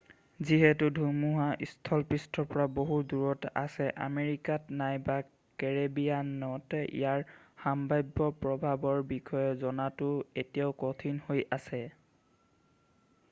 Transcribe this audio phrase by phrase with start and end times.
[0.49, 5.17] যিহেতু ধুমুহা স্থলপৃষ্ঠৰ পৰা বহু দূৰত আছে আমেৰিকাত নাইবা
[5.63, 7.27] কেৰিবিয়ানত ইয়াৰ
[7.65, 10.09] সম্ভাব্য প্ৰভাৱৰ বিষয়ে জনাটো
[10.45, 11.83] এতিয়াও কঠিন হৈ আছে